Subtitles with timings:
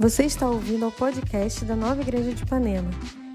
[0.00, 2.88] Você está ouvindo ao podcast da Nova Igreja de Ipanema.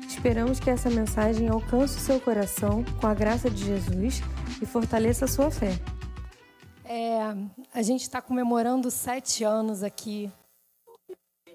[0.08, 4.15] Esperamos que essa mensagem alcance o seu coração com a graça de Jesus
[4.59, 5.74] e fortaleça a sua fé.
[6.83, 7.20] É,
[7.72, 10.31] a gente está comemorando sete anos aqui.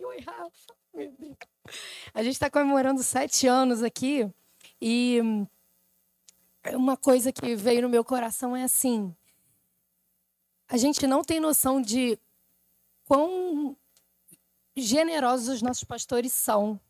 [0.00, 1.12] Oi, Rafa.
[2.14, 4.32] A gente está comemorando sete anos aqui
[4.80, 5.18] e
[6.72, 9.12] uma coisa que veio no meu coração é assim:
[10.68, 12.16] a gente não tem noção de
[13.06, 13.76] quão
[14.82, 16.80] generosos os nossos pastores são.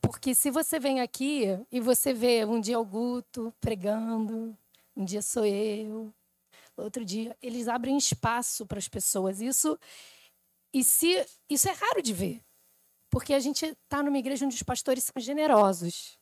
[0.00, 4.56] Porque se você vem aqui e você vê um dia o Guto pregando,
[4.96, 6.12] um dia sou eu,
[6.76, 9.40] outro dia, eles abrem espaço para as pessoas.
[9.40, 9.78] Isso
[10.72, 12.42] e se isso é raro de ver.
[13.10, 16.18] Porque a gente está numa igreja onde os pastores são generosos,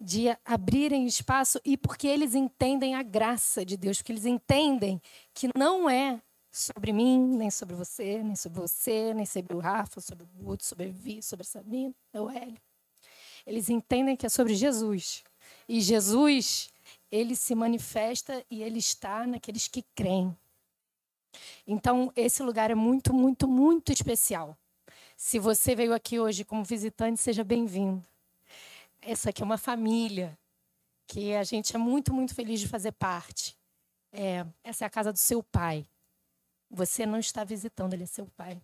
[0.00, 5.00] de abrirem espaço e porque eles entendem a graça de Deus, porque eles entendem
[5.34, 6.22] que não é
[6.56, 10.64] sobre mim, nem sobre você, nem sobre você, nem sobre o Rafa, sobre o Guto,
[10.64, 12.60] sobre a Vi, sobre a Sabina, é o Hélio.
[13.46, 15.22] Eles entendem que é sobre Jesus.
[15.68, 16.70] E Jesus,
[17.12, 20.34] ele se manifesta e ele está naqueles que creem.
[21.66, 24.56] Então, esse lugar é muito, muito, muito especial.
[25.14, 28.02] Se você veio aqui hoje como visitante, seja bem-vindo.
[29.02, 30.36] Essa aqui é uma família
[31.06, 33.54] que a gente é muito, muito feliz de fazer parte.
[34.10, 35.86] É, essa é a casa do seu pai.
[36.70, 38.60] Você não está visitando, ele é seu pai.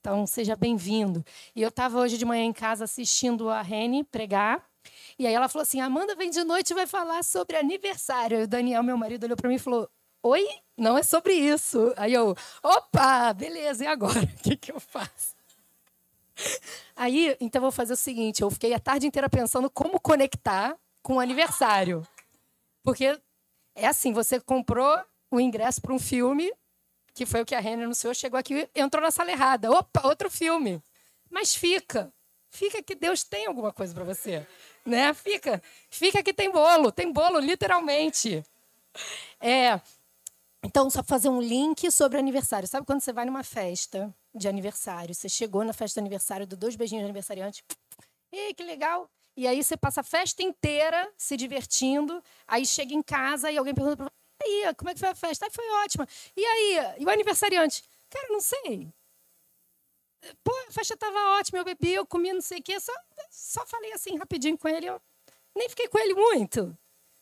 [0.00, 1.24] Então, seja bem-vindo.
[1.56, 4.62] E eu estava hoje de manhã em casa assistindo a Rene pregar.
[5.18, 8.40] E aí ela falou assim: Amanda vem de noite e vai falar sobre aniversário.
[8.40, 9.88] E o Daniel, meu marido, olhou para mim e falou:
[10.22, 10.46] Oi?
[10.76, 11.94] Não é sobre isso.
[11.96, 14.20] Aí eu, opa, beleza, e agora?
[14.38, 15.34] O que, que eu faço?
[16.94, 21.14] Aí, então, vou fazer o seguinte: eu fiquei a tarde inteira pensando como conectar com
[21.14, 22.06] o aniversário.
[22.82, 23.18] Porque
[23.74, 26.52] é assim: você comprou o ingresso para um filme
[27.14, 29.70] que foi o que a Renner anunciou, chegou aqui entrou na sala errada.
[29.70, 30.82] Opa, outro filme.
[31.30, 32.12] Mas fica.
[32.50, 34.46] Fica que Deus tem alguma coisa para você.
[34.84, 35.14] Né?
[35.14, 35.62] Fica.
[35.88, 36.90] Fica que tem bolo.
[36.90, 38.44] Tem bolo, literalmente.
[39.40, 39.80] É.
[40.62, 42.66] Então, só fazer um link sobre aniversário.
[42.66, 45.14] Sabe quando você vai numa festa de aniversário?
[45.14, 47.64] Você chegou na festa de aniversário, deu dois beijinhos de aniversariante.
[48.32, 49.08] Ei, que legal.
[49.36, 52.22] E aí você passa a festa inteira se divertindo.
[52.46, 54.12] Aí chega em casa e alguém pergunta para
[54.44, 55.46] aí, como é que foi a festa?
[55.46, 56.06] Aí foi ótima.
[56.36, 57.82] E aí, e o aniversariante?
[58.10, 58.92] Cara, não sei.
[60.42, 62.78] Pô, a festa estava ótima, eu bebi, eu comi não sei o quê.
[62.80, 62.92] Só,
[63.30, 64.86] só falei assim rapidinho com ele.
[64.86, 65.00] Eu
[65.54, 66.76] nem fiquei com ele muito.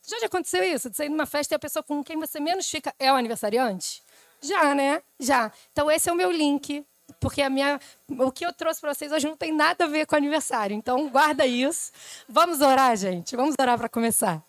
[0.07, 0.91] Já já aconteceu isso?
[0.91, 4.03] De sair numa festa e a pessoa com quem você menos fica é o aniversariante?
[4.41, 5.03] Já, né?
[5.19, 5.53] Já.
[5.71, 6.85] Então, esse é o meu link.
[7.21, 7.79] Porque a minha,
[8.09, 10.75] o que eu trouxe para vocês hoje não tem nada a ver com aniversário.
[10.75, 11.93] Então, guarda isso.
[12.29, 13.37] Vamos orar, gente.
[13.37, 14.43] Vamos orar para começar.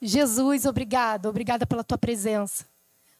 [0.00, 2.66] Jesus, obrigado, obrigada pela tua presença.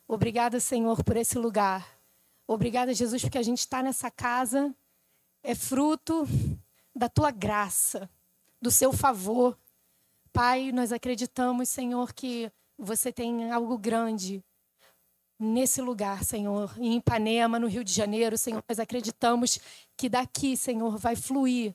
[0.09, 1.87] Obrigada, Senhor, por esse lugar.
[2.47, 4.75] Obrigada, Jesus, porque a gente está nessa casa
[5.43, 6.27] é fruto
[6.95, 8.11] da tua graça,
[8.61, 9.59] do seu favor.
[10.33, 14.45] Pai, nós acreditamos, Senhor, que você tem algo grande
[15.39, 18.63] nesse lugar, Senhor, em Ipanema, no Rio de Janeiro, Senhor.
[18.69, 19.59] Nós acreditamos
[19.97, 21.75] que daqui, Senhor, vai fluir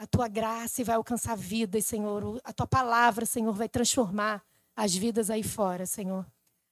[0.00, 2.40] a tua graça vai alcançar vidas, Senhor.
[2.42, 4.42] A tua palavra, Senhor, vai transformar
[4.74, 6.24] as vidas aí fora, Senhor.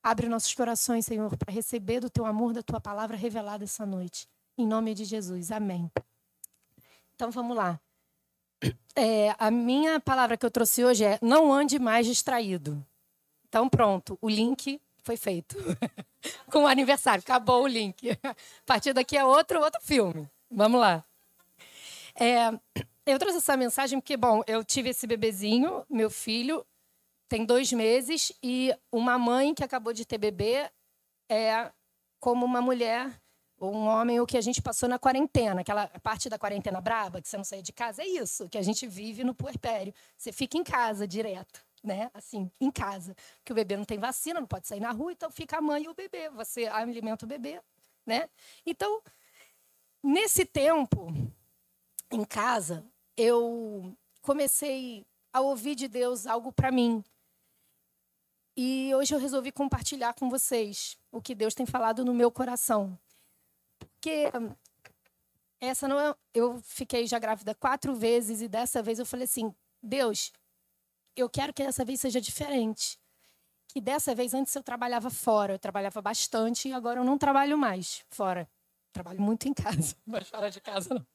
[0.02, 4.26] Abre nossos corações, Senhor, para receber do teu amor, da tua palavra revelada essa noite.
[4.56, 5.52] Em nome de Jesus.
[5.52, 5.92] Amém.
[7.14, 7.78] Então vamos lá.
[8.96, 12.82] É, a minha palavra que eu trouxe hoje é não ande mais distraído.
[13.46, 15.54] Então pronto, o link foi feito.
[16.50, 18.08] Com o aniversário, acabou o link.
[18.24, 18.34] A
[18.64, 20.26] partir daqui é outro, outro filme.
[20.50, 21.04] Vamos lá.
[22.18, 22.50] É,
[23.12, 26.64] eu trouxe essa mensagem porque, bom, eu tive esse bebezinho, meu filho,
[27.28, 30.70] tem dois meses, e uma mãe que acabou de ter bebê
[31.28, 31.70] é
[32.18, 33.20] como uma mulher
[33.58, 37.20] ou um homem o que a gente passou na quarentena, aquela parte da quarentena braba,
[37.20, 39.92] que você não sai de casa, é isso que a gente vive no puerpério.
[40.16, 42.10] Você fica em casa direto, né?
[42.14, 43.16] Assim, em casa.
[43.38, 45.84] Porque o bebê não tem vacina, não pode sair na rua, então fica a mãe
[45.84, 46.30] e o bebê.
[46.30, 47.60] Você alimenta o bebê,
[48.06, 48.28] né?
[48.64, 49.02] Então,
[50.02, 51.12] nesse tempo,
[52.10, 52.84] em casa,
[53.18, 57.02] eu comecei a ouvir de Deus algo para mim.
[58.56, 62.96] E hoje eu resolvi compartilhar com vocês o que Deus tem falado no meu coração.
[63.78, 64.30] Porque
[65.60, 69.52] essa não é, eu fiquei já grávida quatro vezes e dessa vez eu falei assim:
[69.82, 70.32] Deus,
[71.16, 72.98] eu quero que dessa vez seja diferente.
[73.66, 77.58] Que dessa vez antes eu trabalhava fora, eu trabalhava bastante e agora eu não trabalho
[77.58, 78.48] mais fora.
[78.92, 81.06] Trabalho muito em casa, mas fora de casa não.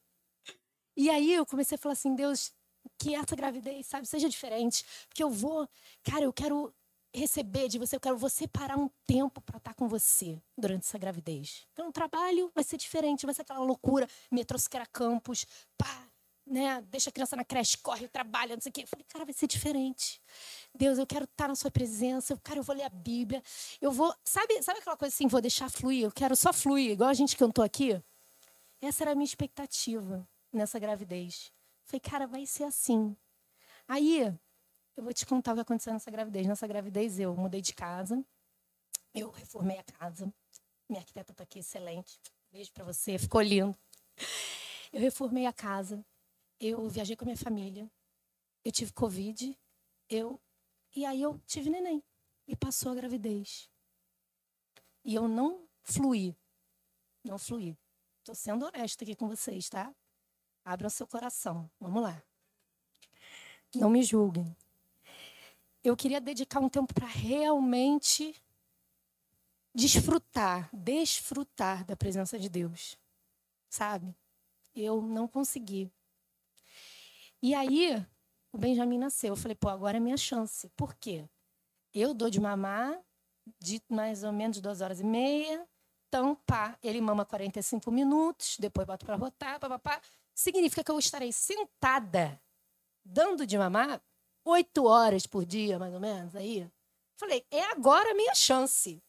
[0.96, 2.52] E aí eu comecei a falar assim, Deus,
[2.98, 5.68] que essa gravidez, sabe, seja diferente, porque eu vou,
[6.02, 6.74] cara, eu quero
[7.12, 10.98] receber de você, eu quero você parar um tempo para estar com você durante essa
[10.98, 11.66] gravidez.
[11.72, 15.46] Então, o trabalho vai ser diferente, vai ser aquela loucura, metrô Siqueira Campos,
[15.78, 16.08] pá,
[16.46, 16.82] né?
[16.90, 18.82] Deixa a criança na creche, corre, trabalha, não sei o quê.
[18.82, 20.20] Eu falei, cara, vai ser diferente.
[20.74, 23.42] Deus, eu quero estar na sua presença, cara, eu vou ler a Bíblia.
[23.80, 27.08] Eu vou, sabe, sabe aquela coisa assim, vou deixar fluir, eu quero só fluir, igual
[27.08, 28.02] a gente cantou aqui?
[28.80, 31.52] Essa era a minha expectativa nessa gravidez.
[31.84, 33.16] Falei, cara, vai ser assim.
[33.86, 34.20] Aí,
[34.96, 36.46] eu vou te contar o que aconteceu nessa gravidez.
[36.46, 38.24] Nessa gravidez, eu mudei de casa,
[39.14, 40.32] eu reformei a casa.
[40.88, 42.18] Minha arquiteta está aqui, excelente.
[42.50, 43.76] Beijo para você, ficou lindo.
[44.92, 46.04] Eu reformei a casa,
[46.60, 47.90] eu viajei com a minha família,
[48.64, 49.58] eu tive Covid,
[50.08, 50.40] eu
[50.94, 52.00] e aí eu tive neném
[52.46, 53.68] e passou a gravidez.
[55.04, 56.36] E eu não fluí,
[57.24, 57.76] não fluí.
[58.20, 59.92] Estou sendo honesta aqui com vocês, tá?
[60.64, 61.70] Abram seu coração.
[61.78, 62.22] Vamos lá.
[63.74, 64.56] Não me julguem.
[65.82, 68.34] Eu queria dedicar um tempo para realmente
[69.74, 72.96] desfrutar, desfrutar da presença de Deus.
[73.68, 74.14] Sabe?
[74.74, 75.90] Eu não consegui.
[77.42, 78.06] E aí,
[78.52, 79.30] o Benjamin nasceu.
[79.30, 80.70] Eu falei, pô, agora é minha chance.
[80.70, 81.28] Por quê?
[81.92, 82.98] Eu dou de mamar
[83.60, 85.66] de mais ou menos duas horas e meia.
[86.08, 90.00] Então, pá, ele mama 45 minutos, depois boto para rotar, papapá.
[90.34, 92.40] Significa que eu estarei sentada,
[93.04, 94.02] dando de mamar,
[94.44, 96.68] oito horas por dia, mais ou menos, aí.
[97.16, 99.02] Falei, é agora a minha chance.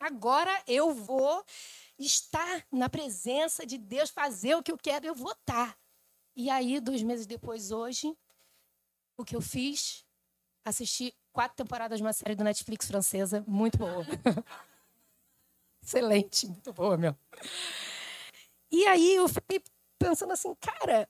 [0.00, 1.44] Agora eu vou
[1.98, 5.78] estar na presença de Deus, fazer o que eu quero, eu vou estar.
[6.34, 8.16] E aí, dois meses depois, hoje,
[9.16, 10.04] o que eu fiz?
[10.64, 14.04] Assisti quatro temporadas de uma série do Netflix francesa, muito boa.
[15.82, 17.16] Excelente, muito boa, meu.
[18.70, 19.62] E aí eu fiquei
[20.04, 21.08] pensando assim, cara,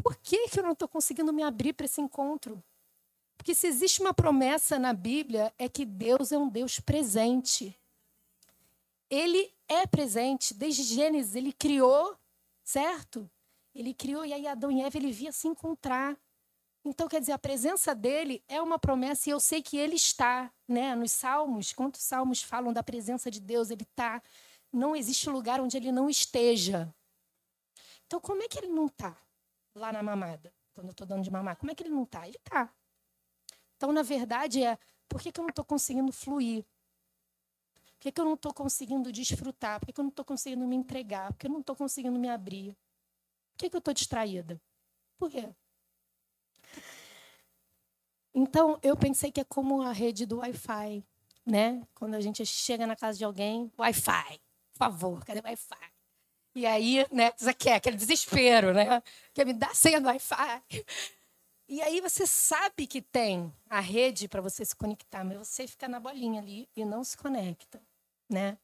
[0.00, 2.62] por que, que eu não estou conseguindo me abrir para esse encontro?
[3.36, 7.76] Porque se existe uma promessa na Bíblia, é que Deus é um Deus presente.
[9.10, 12.16] Ele é presente, desde Gênesis, ele criou,
[12.62, 13.28] certo?
[13.74, 16.16] Ele criou e aí Adão e Eva ele via se encontrar.
[16.84, 20.52] Então, quer dizer, a presença dele é uma promessa e eu sei que ele está,
[20.66, 20.94] né?
[20.94, 23.70] Nos Salmos, quantos Salmos falam da presença de Deus?
[23.70, 24.22] Ele está.
[24.72, 26.92] Não existe lugar onde ele não esteja.
[28.08, 29.16] Então, como é que ele não está
[29.72, 30.52] lá na mamada?
[30.74, 32.26] Quando eu estou dando de mamar, como é que ele não está?
[32.26, 32.74] Ele está.
[33.76, 34.76] Então, na verdade, é
[35.08, 36.64] por que, que eu não estou conseguindo fluir?
[37.92, 39.78] Por que, que eu não estou conseguindo desfrutar?
[39.78, 41.32] Por que, que eu não estou conseguindo me entregar?
[41.32, 42.76] Por que eu não estou conseguindo me abrir?
[43.58, 44.60] que, que eu estou distraída?
[45.18, 45.52] Por quê?
[48.32, 51.04] Então, eu pensei que é como a rede do Wi-Fi,
[51.44, 51.82] né?
[51.92, 54.40] Quando a gente chega na casa de alguém, Wi-Fi,
[54.72, 55.97] por favor, cadê o Wi-Fi?
[56.58, 59.00] E aí, né, você quer aquele desespero, né?
[59.32, 60.64] Quer me dar senha do Wi-Fi?
[61.68, 65.86] E aí você sabe que tem a rede para você se conectar, mas você fica
[65.86, 67.80] na bolinha ali e não se conecta,
[68.28, 68.58] né?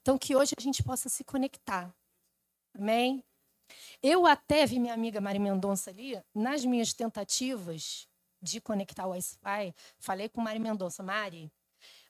[0.00, 1.94] Então que hoje a gente possa se conectar.
[2.74, 3.22] Amém?
[4.02, 8.08] Eu até vi minha amiga Mari Mendonça ali, nas minhas tentativas
[8.40, 11.52] de conectar o Wi-Fi, falei com Mari Mendonça, Mari,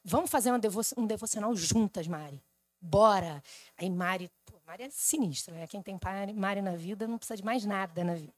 [0.04, 2.40] vamos fazer um devocional juntas, Mari.
[2.82, 3.42] Bora.
[3.76, 4.30] Aí Mari,
[4.70, 5.66] Mari é sinistra, né?
[5.66, 5.98] Quem tem
[6.36, 8.32] Mari na vida não precisa de mais nada na vida.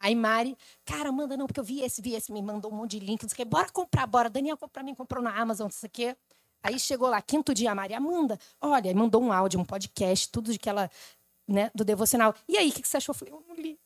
[0.00, 2.98] Aí Mari, cara, manda não, porque eu vi esse, vi esse, me mandou um monte
[2.98, 3.44] de link, não sei o quê.
[3.44, 4.28] Bora comprar, bora.
[4.28, 6.16] Daniel comprou para mim, comprou na Amazon, não sei o quê.
[6.60, 10.50] Aí chegou lá, quinto dia, a Mari, Amanda, olha, mandou um áudio, um podcast, tudo
[10.50, 10.90] de que ela
[11.46, 12.34] né, do devocional.
[12.48, 13.12] E aí, o que você achou?
[13.12, 13.78] Eu falei, eu não li.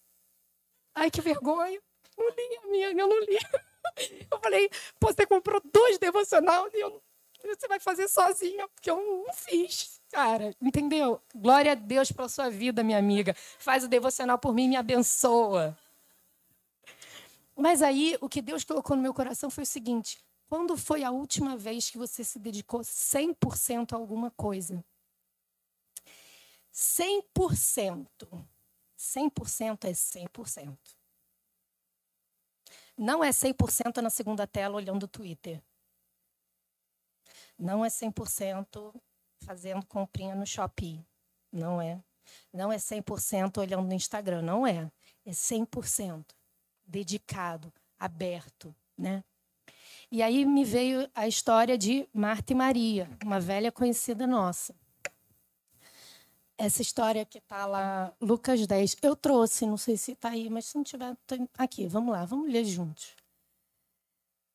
[0.95, 1.83] Ai, que vergonha.
[2.17, 3.39] Não li, amiga, eu não li.
[4.31, 7.03] Eu falei, você comprou dois devocional e eu,
[7.47, 10.01] você vai fazer sozinha, porque eu não fiz.
[10.11, 11.21] Cara, entendeu?
[11.35, 13.35] Glória a Deus pela sua vida, minha amiga.
[13.59, 15.77] Faz o devocional por mim e me abençoa.
[17.57, 20.19] Mas aí, o que Deus colocou no meu coração foi o seguinte:
[20.49, 24.85] quando foi a última vez que você se dedicou 100% a alguma coisa?
[26.73, 28.07] 100%.
[28.99, 30.79] 100% é 100%.
[32.97, 35.63] Não é 100% na segunda tela olhando o Twitter.
[37.61, 38.95] Não é 100%
[39.45, 41.05] fazendo comprinha no shopping.
[41.53, 42.03] Não é.
[42.53, 44.43] Não é 100% olhando no Instagram.
[44.43, 44.91] Não é.
[45.25, 46.25] É 100%
[46.87, 49.23] dedicado, aberto, né?
[50.11, 54.75] E aí me veio a história de Marta e Maria, uma velha conhecida nossa
[56.61, 58.97] essa história que está lá, Lucas 10.
[59.03, 61.17] Eu trouxe, não sei se está aí, mas se não tiver,
[61.57, 63.17] aqui, vamos lá, vamos ler juntos.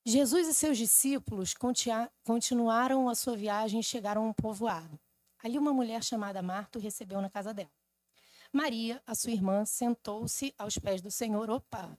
[0.08, 1.56] Jesus e seus discípulos
[2.24, 5.00] continuaram a sua viagem e chegaram a um povoado.
[5.44, 7.72] Ali uma mulher chamada Marta o recebeu na casa dela.
[8.54, 11.50] Maria, a sua irmã, sentou-se aos pés do Senhor.
[11.50, 11.98] Opa!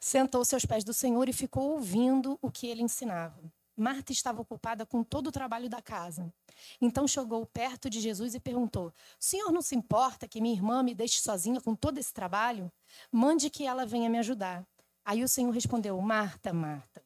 [0.00, 3.40] Sentou-se aos pés do Senhor e ficou ouvindo o que ele ensinava.
[3.76, 6.34] Marta estava ocupada com todo o trabalho da casa.
[6.80, 10.82] Então chegou perto de Jesus e perguntou: O senhor não se importa que minha irmã
[10.82, 12.72] me deixe sozinha com todo esse trabalho?
[13.12, 14.66] Mande que ela venha me ajudar.
[15.06, 17.00] Aí o Senhor respondeu: Marta, Marta,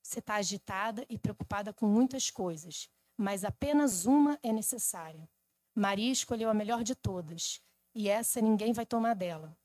[0.00, 5.28] você está agitada e preocupada com muitas coisas, mas apenas uma é necessária.
[5.74, 7.60] Maria escolheu a melhor de todas,
[7.92, 9.58] e essa ninguém vai tomar dela.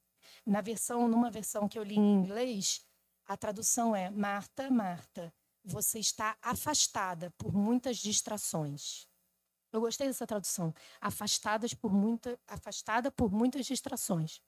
[0.43, 2.83] Na versão, numa versão que eu li em inglês,
[3.27, 5.31] a tradução é: Marta, Marta
[5.63, 9.07] você está afastada por muitas distrações.
[9.71, 10.73] Eu gostei dessa tradução.
[11.01, 14.41] Afastadas por muita, afastada por muitas distrações.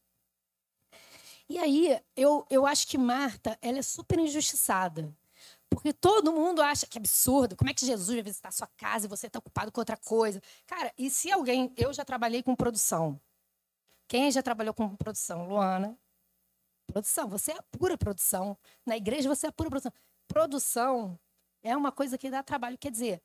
[1.49, 5.15] E aí, eu, eu acho que Marta, ela é super injustiçada.
[5.69, 7.55] Porque todo mundo acha que é absurdo.
[7.55, 9.97] Como é que Jesus vai visitar a sua casa e você está ocupado com outra
[9.97, 10.41] coisa?
[10.65, 11.73] Cara, e se alguém.
[11.75, 13.19] Eu já trabalhei com produção.
[14.07, 15.47] Quem já trabalhou com produção?
[15.47, 15.97] Luana.
[16.85, 17.27] Produção.
[17.27, 18.57] Você é pura produção.
[18.85, 19.91] Na igreja você é pura produção
[20.27, 21.17] produção
[21.63, 22.77] é uma coisa que dá trabalho.
[22.77, 23.23] Quer dizer,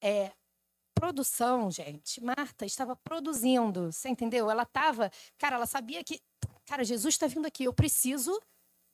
[0.00, 0.32] é,
[0.94, 2.22] produção, gente.
[2.22, 4.50] Marta estava produzindo, você entendeu?
[4.50, 6.20] Ela estava, cara, ela sabia que,
[6.66, 8.40] cara, Jesus está vindo aqui, eu preciso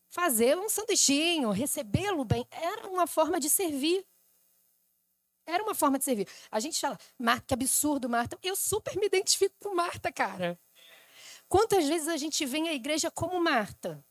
[0.09, 2.47] fazer um sanduichinho, recebê-lo bem.
[2.51, 4.07] Era uma forma de servir.
[5.47, 6.29] Era uma forma de servir.
[6.51, 8.39] A gente fala, Marta, que absurdo, Marta.
[8.43, 10.59] Eu super me identifico com Marta, cara.
[11.49, 14.05] Quantas vezes a gente vem à igreja como Marta?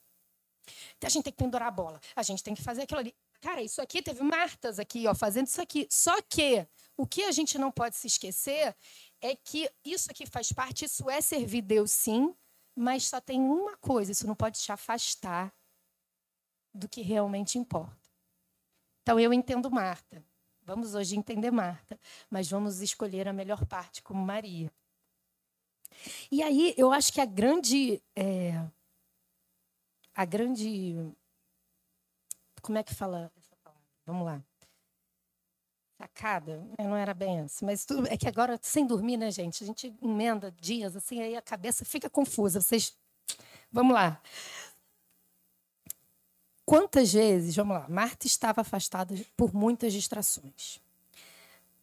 [1.04, 3.16] A gente tem que pendurar a bola, a gente tem que fazer aquilo ali.
[3.40, 5.88] Cara, isso aqui teve Martas aqui, ó, fazendo isso aqui.
[5.90, 8.76] Só que o que a gente não pode se esquecer
[9.22, 12.34] é que isso aqui faz parte, isso é servir Deus sim,
[12.78, 15.52] mas só tem uma coisa, isso não pode te afastar
[16.72, 17.98] do que realmente importa.
[19.02, 20.24] Então eu entendo Marta.
[20.62, 24.72] Vamos hoje entender Marta, mas vamos escolher a melhor parte como Maria.
[26.30, 28.52] E aí eu acho que a grande é,
[30.14, 30.96] a grande.
[32.62, 33.88] Como é que fala essa palavra?
[34.06, 34.47] Vamos lá.
[35.98, 36.64] Sacada?
[36.78, 37.66] Não era bem essa.
[37.66, 39.64] Mas tudo, é que agora, sem dormir, né, gente?
[39.64, 42.62] A gente emenda dias, assim, aí a cabeça fica confusa.
[42.62, 42.96] Vocês.
[43.72, 44.22] Vamos lá.
[46.64, 50.82] Quantas vezes, vamos lá, Marta estava afastada por muitas distrações.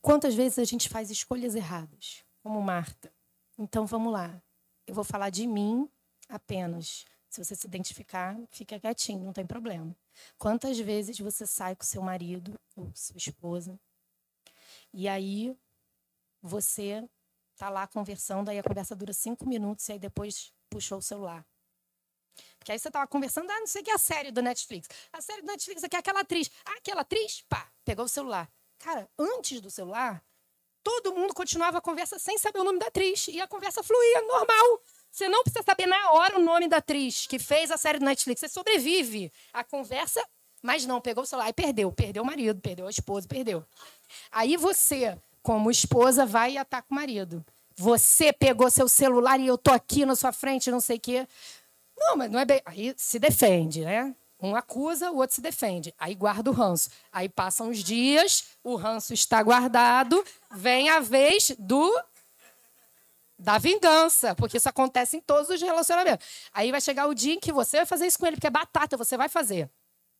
[0.00, 3.10] Quantas vezes a gente faz escolhas erradas, como Marta?
[3.58, 4.40] Então vamos lá.
[4.86, 5.88] Eu vou falar de mim
[6.28, 7.06] apenas.
[7.30, 9.96] Se você se identificar, fica quietinho, não tem problema.
[10.38, 13.80] Quantas vezes você sai com seu marido ou sua esposa
[14.96, 15.58] e aí
[16.40, 17.04] você
[17.56, 21.44] tá lá conversando, aí a conversa dura cinco minutos e aí depois puxou o celular.
[22.58, 24.88] Porque aí você tava conversando, ah, não sei o que é a série do Netflix.
[25.12, 26.48] A série do Netflix aqui é aquela atriz.
[26.64, 28.48] Ah, aquela atriz, pá, pegou o celular.
[28.78, 30.24] Cara, antes do celular,
[30.84, 33.26] todo mundo continuava a conversa sem saber o nome da atriz.
[33.28, 34.80] E a conversa fluía normal.
[35.10, 38.04] Você não precisa saber na hora o nome da atriz que fez a série do
[38.04, 38.40] Netflix.
[38.40, 40.24] Você sobrevive à conversa,
[40.64, 41.92] mas não, pegou o celular e perdeu.
[41.92, 43.62] Perdeu o marido, perdeu a esposa, perdeu.
[44.32, 47.44] Aí você, como esposa, vai e ataca o marido.
[47.76, 51.28] Você pegou seu celular e eu tô aqui na sua frente, não sei o quê.
[51.98, 52.62] Não, mas não é bem.
[52.64, 54.16] Aí se defende, né?
[54.40, 55.94] Um acusa, o outro se defende.
[55.98, 56.88] Aí guarda o ranço.
[57.12, 61.94] Aí passam os dias, o ranço está guardado, vem a vez do
[63.38, 66.26] da vingança, porque isso acontece em todos os relacionamentos.
[66.54, 68.50] Aí vai chegar o dia em que você vai fazer isso com ele, porque é
[68.50, 69.68] batata, você vai fazer.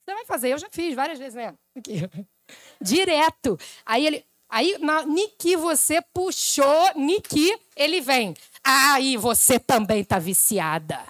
[0.04, 1.54] Você vai fazer, eu já fiz várias vezes, né?
[1.76, 2.02] Aqui.
[2.80, 3.58] Direto.
[3.86, 4.24] Aí ele.
[4.46, 8.36] Aí, na Niki, você puxou, Niki, ele vem.
[8.62, 11.00] Aí você também tá viciada.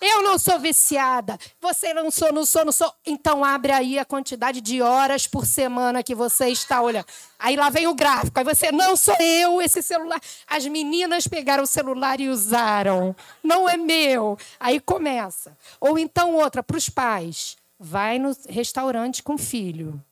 [0.00, 1.38] Eu não sou viciada.
[1.60, 2.92] Você não sou, não sou, não sou.
[3.04, 7.06] Então abre aí a quantidade de horas por semana que você está olhando.
[7.38, 8.38] Aí lá vem o gráfico.
[8.38, 10.20] Aí você, não sou eu esse celular.
[10.46, 13.16] As meninas pegaram o celular e usaram.
[13.42, 14.38] Não é meu.
[14.60, 15.56] Aí começa.
[15.80, 17.56] Ou então outra, para os pais.
[17.78, 20.02] Vai no restaurante com filho.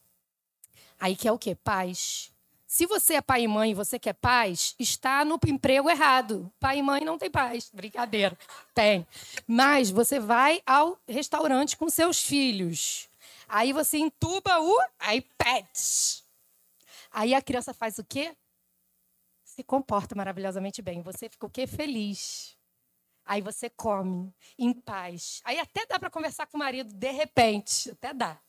[1.00, 1.54] Aí que é o quê?
[1.54, 2.32] Paz.
[2.66, 6.52] Se você é pai e mãe e você quer paz, está no emprego errado.
[6.58, 7.70] Pai e mãe não tem paz.
[7.72, 8.36] Brincadeira.
[8.74, 9.06] Tem.
[9.46, 13.08] Mas você vai ao restaurante com seus filhos.
[13.48, 14.76] Aí você entuba o
[15.14, 15.66] iPad.
[17.12, 18.34] Aí a criança faz o quê?
[19.44, 21.00] Se comporta maravilhosamente bem.
[21.02, 21.68] Você fica o quê?
[21.68, 22.56] Feliz.
[23.24, 25.40] Aí você come em paz.
[25.44, 28.40] Aí até dá para conversar com o marido de repente, até dá.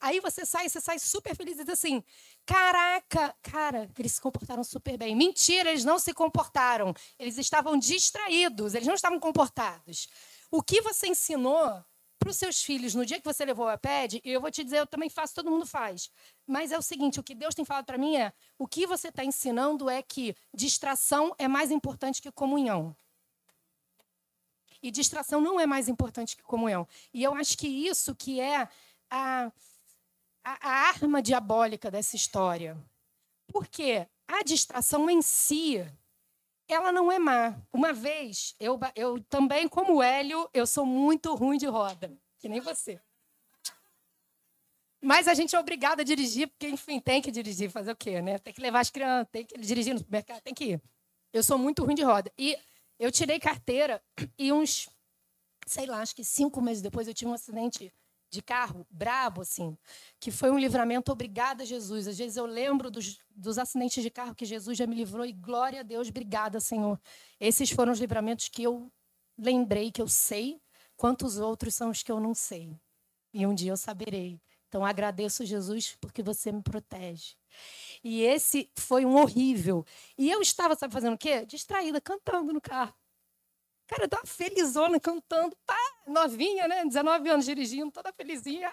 [0.00, 2.02] Aí você sai, você sai super feliz e diz assim:
[2.46, 5.14] Caraca, cara, eles se comportaram super bem.
[5.14, 6.94] Mentira, eles não se comportaram.
[7.18, 10.08] Eles estavam distraídos, eles não estavam comportados.
[10.50, 11.84] O que você ensinou
[12.18, 14.78] para os seus filhos no dia que você levou o iPad, eu vou te dizer,
[14.78, 16.10] eu também faço, todo mundo faz.
[16.46, 19.08] Mas é o seguinte: o que Deus tem falado para mim é: o que você
[19.08, 22.96] está ensinando é que distração é mais importante que comunhão.
[24.82, 26.86] E distração não é mais importante que comunhão.
[27.12, 28.68] E eu acho que isso que é
[29.10, 29.52] a
[30.44, 32.76] a, a arma diabólica dessa história.
[33.48, 35.84] Porque a distração em si,
[36.68, 37.56] ela não é má.
[37.72, 42.60] Uma vez, eu, eu também, como Hélio, eu sou muito ruim de roda, que nem
[42.60, 43.00] você.
[45.02, 48.20] Mas a gente é obrigado a dirigir, porque, enfim, tem que dirigir, fazer o quê,
[48.20, 48.38] né?
[48.38, 50.82] Tem que levar as crianças, tem que dirigir no supermercado, tem que ir.
[51.32, 52.30] Eu sou muito ruim de roda.
[52.36, 52.56] E
[53.00, 54.02] eu tirei carteira
[54.38, 54.86] e uns,
[55.66, 57.90] sei lá, acho que cinco meses depois eu tive um acidente
[58.28, 59.76] de carro brabo, assim,
[60.20, 62.06] que foi um livramento obrigada Jesus.
[62.06, 65.32] Às vezes eu lembro dos, dos acidentes de carro que Jesus já me livrou e
[65.32, 67.00] glória a Deus, obrigada, Senhor.
[67.40, 68.92] Esses foram os livramentos que eu
[69.36, 70.60] lembrei, que eu sei,
[70.94, 72.78] quantos outros são os que eu não sei.
[73.32, 74.38] E um dia eu saberei.
[74.68, 77.39] Então agradeço, Jesus, porque você me protege.
[78.02, 79.84] E esse foi um horrível.
[80.16, 81.44] E eu estava, sabe, fazendo o quê?
[81.44, 82.94] Distraída, cantando no carro.
[83.86, 85.76] Cara, eu estava felizona cantando, pá,
[86.06, 86.84] novinha, né?
[86.84, 88.72] 19 anos dirigindo, toda felizinha.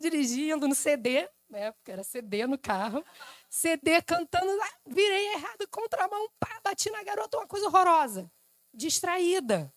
[0.00, 1.72] Dirigindo no CD, né?
[1.72, 3.04] Porque era CD no carro.
[3.50, 4.50] CD cantando,
[4.86, 8.30] virei errado, contramão, pá, bati na garota, uma coisa horrorosa.
[8.72, 9.72] Distraída.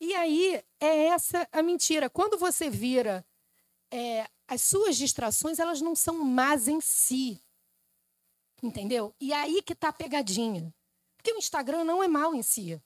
[0.00, 2.10] E aí é essa a mentira.
[2.10, 3.24] Quando você vira
[3.90, 7.42] é, as suas distrações, elas não são más em si.
[8.62, 9.14] Entendeu?
[9.20, 10.74] E aí que está a pegadinha.
[11.16, 12.80] Porque o Instagram não é mal em si.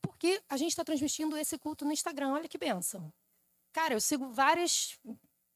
[0.00, 2.32] Porque a gente está transmitindo esse culto no Instagram.
[2.32, 3.12] Olha que benção.
[3.72, 4.98] Cara, eu sigo várias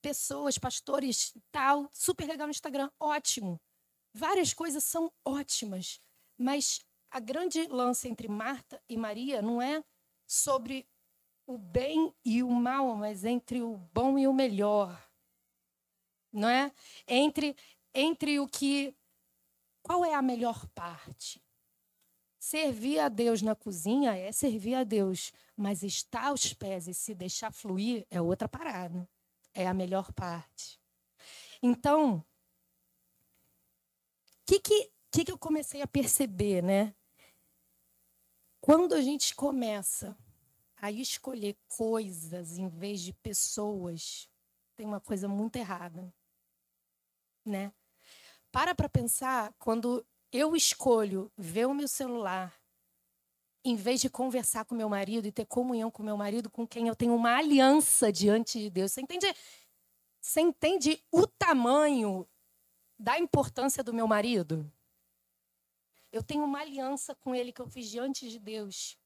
[0.00, 3.60] pessoas, pastores tal, super legal no Instagram, ótimo.
[4.12, 6.00] Várias coisas são ótimas,
[6.36, 9.84] mas a grande lance entre Marta e Maria não é
[10.26, 10.88] sobre
[11.46, 15.07] o bem e o mal, mas entre o bom e o melhor.
[16.38, 16.72] Não é?
[17.06, 17.56] Entre
[17.94, 18.94] entre o que
[19.82, 21.42] qual é a melhor parte?
[22.38, 27.14] Servir a Deus na cozinha é servir a Deus, mas estar aos pés e se
[27.14, 29.08] deixar fluir é outra parada.
[29.52, 30.80] É a melhor parte.
[31.60, 32.24] Então, o
[34.46, 36.94] que, que, que, que eu comecei a perceber, né?
[38.60, 40.16] Quando a gente começa
[40.76, 44.28] a escolher coisas em vez de pessoas,
[44.76, 46.14] tem uma coisa muito errada,
[47.48, 47.72] né?
[48.52, 52.54] Para para pensar quando eu escolho ver o meu celular
[53.64, 56.88] em vez de conversar com meu marido e ter comunhão com meu marido, com quem
[56.88, 58.92] eu tenho uma aliança diante de Deus.
[58.92, 59.26] Você entende?
[60.20, 62.26] Você entende o tamanho
[62.98, 64.70] da importância do meu marido?
[66.10, 68.98] Eu tenho uma aliança com ele que eu fiz diante de Deus.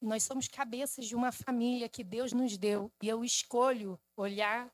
[0.00, 4.72] Nós somos cabeças de uma família que Deus nos deu e eu escolho olhar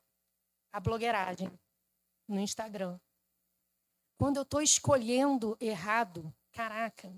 [0.71, 1.51] a blogueiragem
[2.27, 2.99] no Instagram.
[4.17, 7.13] Quando eu estou escolhendo errado, caraca.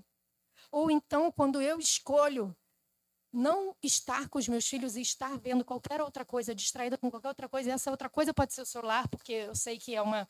[0.70, 2.56] Ou então, quando eu escolho
[3.32, 7.28] não estar com os meus filhos e estar vendo qualquer outra coisa, distraída com qualquer
[7.28, 10.02] outra coisa, e essa outra coisa pode ser o celular, porque eu sei que é
[10.02, 10.28] uma,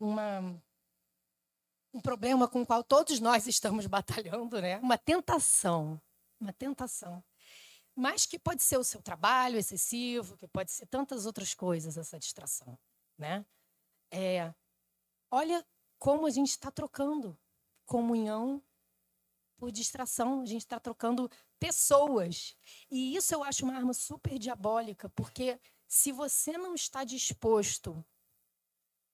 [0.00, 0.62] uma
[1.92, 4.78] um problema com o qual todos nós estamos batalhando, né?
[4.78, 6.00] Uma tentação
[6.42, 7.22] uma tentação.
[7.94, 12.18] Mas que pode ser o seu trabalho excessivo, que pode ser tantas outras coisas, essa
[12.18, 12.78] distração.
[13.18, 13.44] Né?
[14.10, 14.52] É,
[15.30, 15.66] olha
[15.98, 17.38] como a gente está trocando
[17.84, 18.62] comunhão
[19.56, 22.56] por distração, a gente está trocando pessoas.
[22.90, 28.04] E isso eu acho uma arma super diabólica, porque se você não está disposto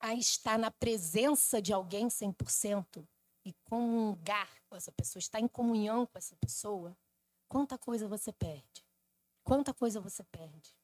[0.00, 3.06] a estar na presença de alguém 100%
[3.44, 6.96] e comungar com essa pessoa, estar em comunhão com essa pessoa,
[7.48, 8.84] quanta coisa você perde.
[9.42, 10.74] Quanta coisa você perde.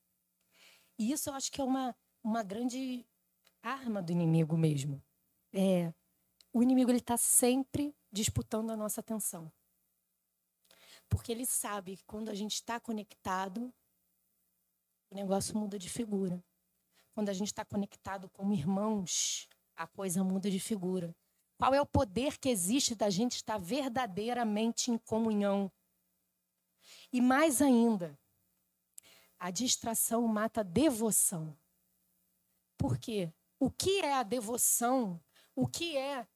[0.99, 3.07] E isso eu acho que é uma, uma grande
[3.63, 5.03] arma do inimigo mesmo.
[5.53, 5.93] É,
[6.53, 9.53] o inimigo ele está sempre disputando a nossa atenção.
[11.09, 13.73] Porque ele sabe que quando a gente está conectado,
[15.11, 16.43] o negócio muda de figura.
[17.13, 21.15] Quando a gente está conectado como irmãos, a coisa muda de figura.
[21.59, 25.71] Qual é o poder que existe da gente estar verdadeiramente em comunhão
[27.15, 28.19] e mais ainda,
[29.39, 31.57] a distração mata a devoção.
[32.77, 33.33] Por quê?
[33.57, 35.23] O que é a devoção?
[35.55, 36.27] O que é,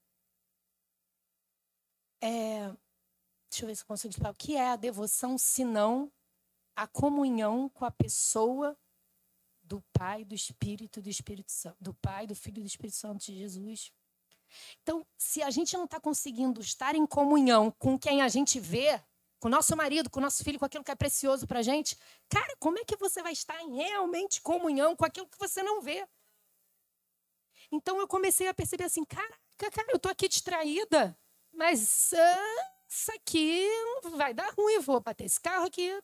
[2.23, 2.69] é
[3.51, 4.31] deixa eu ver se eu consigo explicar.
[4.31, 6.13] O que é a devoção senão
[6.77, 8.79] a comunhão com a pessoa
[9.65, 13.25] do Pai, do Espírito do Espírito Santo, do Pai, do Filho e do Espírito Santo
[13.25, 13.93] de Jesus.
[14.85, 19.03] Então, se a gente não está conseguindo estar em comunhão com quem a gente vê,
[19.39, 21.97] com nosso marido, com nosso filho, com aquilo que é precioso para gente,
[22.29, 25.81] cara, como é que você vai estar em realmente comunhão com aquilo que você não
[25.81, 26.07] vê?
[27.71, 29.39] Então eu comecei a perceber assim, caraca,
[29.71, 31.17] cara, eu estou aqui distraída,
[31.53, 33.69] mas uh, isso aqui
[34.17, 36.03] vai dar ruim, vou bater esse carro aqui,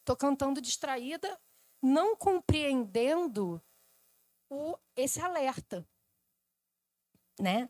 [0.00, 1.40] estou cantando distraída,
[1.82, 3.62] não compreendendo
[4.50, 5.86] o, esse alerta,
[7.38, 7.68] né?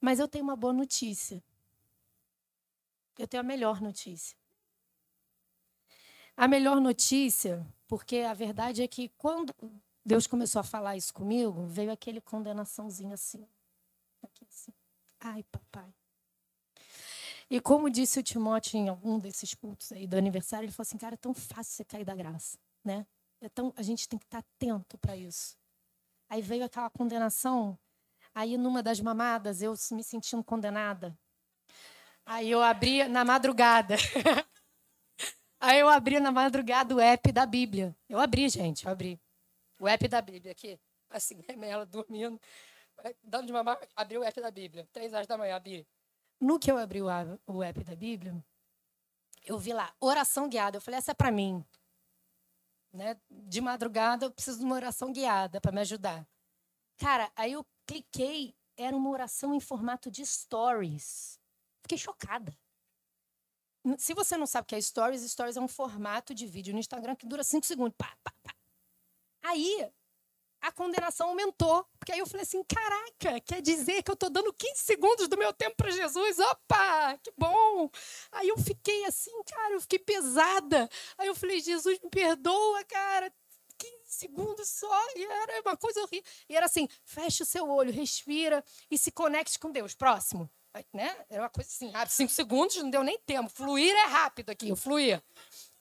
[0.00, 1.42] Mas eu tenho uma boa notícia.
[3.18, 4.36] Eu tenho a melhor notícia.
[6.36, 9.52] A melhor notícia, porque a verdade é que quando
[10.04, 13.44] Deus começou a falar isso comigo, veio aquele condenaçãozinho assim.
[14.22, 14.72] Aqui assim.
[15.18, 15.92] Ai, papai.
[17.50, 20.98] E como disse o Timóteo em algum desses cultos aí do aniversário, ele falou assim,
[20.98, 23.06] cara, é tão fácil você cair da graça, né?
[23.40, 25.56] É tão, a gente tem que estar atento para isso.
[26.28, 27.78] Aí veio aquela condenação.
[28.34, 31.18] Aí numa das mamadas, eu me sentindo condenada.
[32.30, 33.94] Aí eu abri na madrugada.
[35.58, 37.96] aí eu abri na madrugada o app da Bíblia.
[38.06, 39.18] Eu abri, gente, eu abri.
[39.80, 40.78] O app da Bíblia aqui.
[41.08, 42.38] Assim, ela dormindo.
[43.22, 44.86] Dando de mamar, abri o app da Bíblia.
[44.92, 45.88] Três horas da manhã, abri.
[46.38, 48.44] No que eu abri o app da Bíblia,
[49.46, 50.76] eu vi lá, oração guiada.
[50.76, 51.64] Eu falei, essa é para mim.
[52.92, 53.18] Né?
[53.30, 56.28] De madrugada, eu preciso de uma oração guiada para me ajudar.
[56.98, 61.37] Cara, aí eu cliquei, era uma oração em formato de stories.
[61.88, 62.54] Fiquei chocada.
[63.96, 66.78] Se você não sabe o que é stories, stories é um formato de vídeo no
[66.78, 67.94] Instagram que dura cinco segundos.
[67.96, 68.54] Pá, pá, pá.
[69.42, 69.90] Aí,
[70.60, 71.86] a condenação aumentou.
[71.98, 75.38] Porque aí eu falei assim: caraca, quer dizer que eu estou dando 15 segundos do
[75.38, 76.38] meu tempo para Jesus?
[76.38, 77.90] Opa, que bom!
[78.32, 80.90] Aí eu fiquei assim, cara, eu fiquei pesada.
[81.16, 83.32] Aí eu falei: Jesus, me perdoa, cara.
[83.78, 86.30] 15 segundos só, e era uma coisa horrível.
[86.50, 89.94] E era assim: feche o seu olho, respira e se conecte com Deus.
[89.94, 90.50] Próximo.
[90.92, 91.26] Né?
[91.28, 93.48] Era uma coisa assim, abre cinco segundos, não deu nem tempo.
[93.48, 95.22] Fluir é rápido aqui, fluía.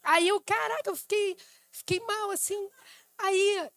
[0.01, 1.37] Aí eu, caraca, eu fiquei,
[1.69, 2.69] fiquei mal assim.
[3.17, 3.69] Aí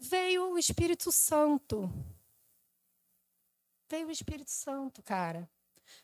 [0.00, 1.90] veio o Espírito Santo.
[3.88, 5.50] Veio o Espírito Santo, cara.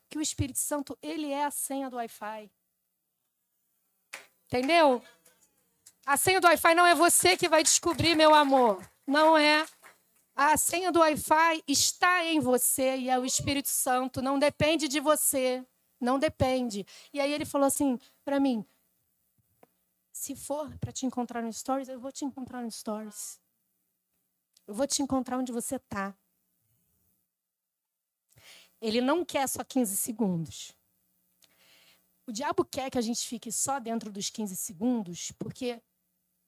[0.08, 2.50] Que o Espírito Santo, ele é a senha do Wi-Fi.
[4.46, 5.02] Entendeu?
[6.04, 8.80] A senha do Wi-Fi não é você que vai descobrir, meu amor.
[9.06, 9.66] Não é.
[10.38, 14.20] A senha do Wi-Fi está em você e é o Espírito Santo.
[14.20, 15.66] Não depende de você.
[15.98, 16.86] Não depende.
[17.10, 18.62] E aí ele falou assim para mim:
[20.12, 23.40] se for para te encontrar no Stories, eu vou te encontrar no Stories.
[24.66, 26.14] Eu vou te encontrar onde você está.
[28.78, 30.72] Ele não quer só 15 segundos.
[32.26, 35.80] O diabo quer que a gente fique só dentro dos 15 segundos, porque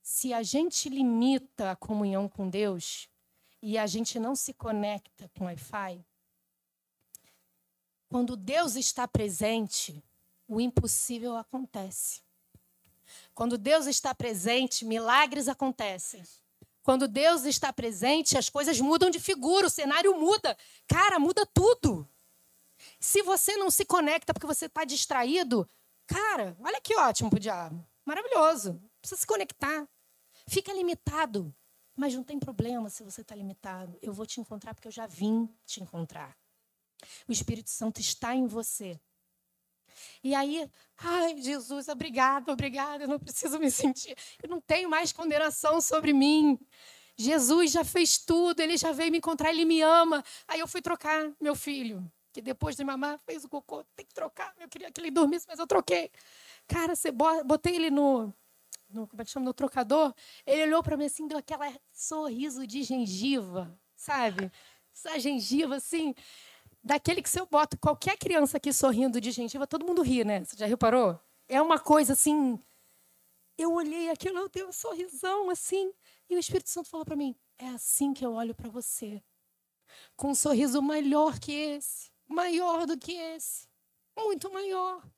[0.03, 3.09] se a gente limita a comunhão com Deus
[3.62, 6.05] e a gente não se conecta com Wi-Fi,
[8.09, 10.03] quando Deus está presente,
[10.47, 12.23] o impossível acontece.
[13.35, 16.23] Quando Deus está presente, milagres acontecem.
[16.83, 20.57] Quando Deus está presente, as coisas mudam de figura, o cenário muda.
[20.87, 22.09] Cara, muda tudo.
[22.99, 25.68] Se você não se conecta porque você está distraído,
[26.07, 27.87] cara, olha que ótimo pro diabo.
[28.07, 28.81] Maravilhoso.
[29.03, 29.87] Precisa se conectar.
[30.47, 31.55] Fica limitado.
[31.99, 33.99] Mas não tem problema se você está limitado.
[34.01, 36.39] Eu vou te encontrar porque eu já vim te encontrar.
[37.27, 39.01] O Espírito Santo está em você.
[40.23, 45.13] E aí, ai, Jesus, obrigado, obrigado, eu não preciso me sentir, eu não tenho mais
[45.13, 46.57] condenação sobre mim.
[47.17, 50.25] Jesus já fez tudo, ele já veio me encontrar, ele me ama.
[50.47, 54.15] Aí eu fui trocar meu filho, que depois de mamar fez o cocô, tem que
[54.15, 54.55] trocar.
[54.61, 56.13] Eu queria que ele dormisse, mas eu troquei.
[56.69, 58.33] Cara, você botei ele no,
[58.88, 60.14] no como é que chama, no trocador.
[60.46, 64.51] Ele olhou para mim assim, deu aquele sorriso de gengiva, sabe?
[64.92, 66.14] Essa gengiva assim
[66.83, 70.44] daquele que se eu boto qualquer criança aqui sorrindo de gengiva, todo mundo ri, né?
[70.44, 71.20] Você já reparou?
[71.48, 72.59] É uma coisa assim.
[73.57, 75.92] Eu olhei aquilo, eu dei um sorrisão assim,
[76.31, 79.22] e o Espírito Santo falou para mim: é assim que eu olho para você.
[80.16, 83.66] Com um sorriso maior que esse, maior do que esse,
[84.16, 84.98] muito maior.
[85.05, 85.11] O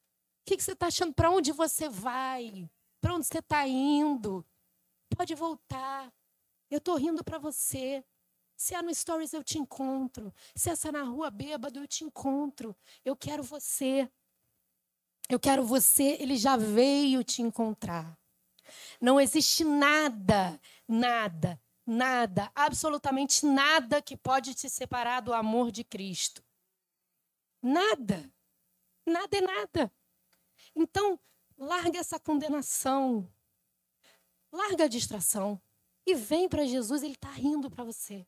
[0.44, 1.12] que, que você está achando?
[1.12, 2.68] Para onde você vai?
[3.00, 4.44] Para onde você está indo?
[5.16, 6.12] Pode voltar.
[6.70, 8.04] Eu estou rindo para você.
[8.56, 10.32] Se é no Stories, eu te encontro.
[10.54, 12.76] Se essa é na rua bêbado, eu te encontro.
[13.04, 14.10] Eu quero você.
[15.28, 16.18] Eu quero você.
[16.20, 18.18] Ele já veio te encontrar.
[19.00, 26.44] Não existe nada, nada, nada, absolutamente nada que pode te separar do amor de Cristo.
[27.62, 28.32] Nada.
[29.06, 29.92] Nada é nada.
[30.74, 31.18] Então,
[31.61, 33.31] larga essa condenação.
[34.51, 35.61] Larga a distração.
[36.07, 38.27] E vem para Jesus, ele está rindo para você.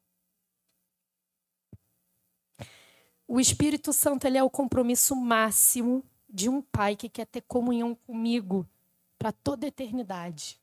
[3.27, 7.95] O Espírito Santo ele é o compromisso máximo de um pai que quer ter comunhão
[7.95, 8.69] comigo
[9.19, 10.61] para toda a eternidade.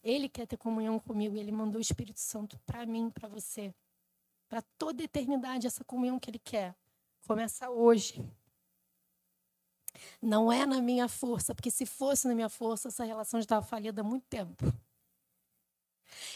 [0.00, 3.74] Ele quer ter comunhão comigo, ele mandou o Espírito Santo para mim, para você.
[4.48, 6.74] Para toda a eternidade, essa comunhão que ele quer.
[7.26, 8.24] Começa hoje.
[10.20, 13.66] Não é na minha força, porque se fosse na minha força, essa relação já estava
[13.66, 14.64] falida há muito tempo.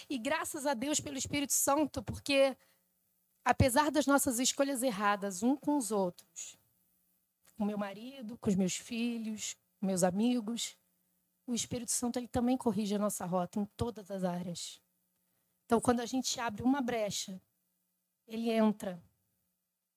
[0.09, 2.57] E graças a Deus pelo Espírito Santo, porque
[3.45, 6.59] apesar das nossas escolhas erradas um com os outros,
[7.57, 10.77] com meu marido, com os meus filhos, com meus amigos,
[11.47, 14.81] o Espírito Santo ele também corrige a nossa rota em todas as áreas.
[15.67, 17.41] Então, quando a gente abre uma brecha,
[18.27, 19.03] ele entra,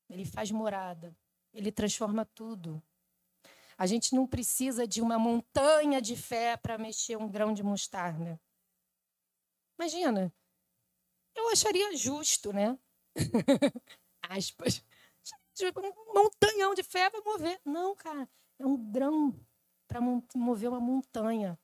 [0.10, 1.16] ele faz morada,
[1.54, 2.82] ele transforma tudo.
[3.78, 8.40] A gente não precisa de uma montanha de fé para mexer um grão de mostarda.
[9.78, 10.34] Imagina,
[11.36, 12.78] eu acharia justo, né?
[14.30, 14.84] Aspas.
[15.62, 17.60] Um montanhão de fé vai mover.
[17.66, 19.38] Não, cara, é um grão
[19.88, 21.60] para mover uma montanha.